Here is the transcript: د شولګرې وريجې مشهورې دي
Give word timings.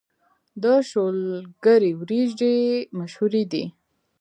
د 0.63 0.65
شولګرې 0.89 1.91
وريجې 1.99 2.55
مشهورې 2.97 3.43
دي 3.51 3.63